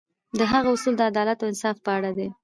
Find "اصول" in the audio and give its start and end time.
0.75-0.93